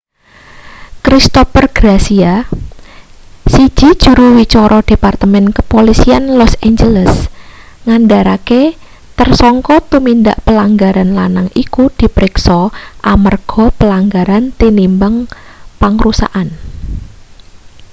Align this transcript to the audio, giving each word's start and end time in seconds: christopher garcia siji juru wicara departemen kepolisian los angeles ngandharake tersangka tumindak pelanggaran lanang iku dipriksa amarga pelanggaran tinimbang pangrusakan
christopher 1.05 1.65
garcia 1.79 2.35
siji 3.53 3.89
juru 4.03 4.25
wicara 4.41 4.79
departemen 4.91 5.45
kepolisian 5.57 6.23
los 6.41 6.53
angeles 6.69 7.13
ngandharake 7.85 8.61
tersangka 9.17 9.75
tumindak 9.91 10.37
pelanggaran 10.45 11.09
lanang 11.19 11.47
iku 11.63 11.83
dipriksa 11.99 12.59
amarga 13.13 13.63
pelanggaran 13.79 14.43
tinimbang 14.59 15.15
pangrusakan 15.81 16.49